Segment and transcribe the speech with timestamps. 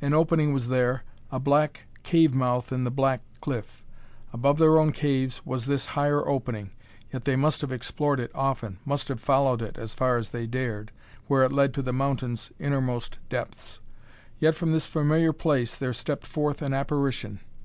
[0.00, 1.02] An opening was there,
[1.32, 3.84] a black cave mouth in the black cliff.
[4.32, 6.70] Above their own caves, was this higher opening,
[7.12, 10.46] yet they must have explored it often must have followed it as far as they
[10.46, 10.92] dared,
[11.26, 13.80] where it led to the mountain's innermost depths.
[14.38, 17.40] Yet from this familiar place there stepped forth an apparition.